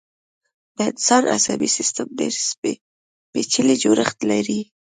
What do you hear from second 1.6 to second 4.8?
سيستم ډېر پيچلی جوړښت لري.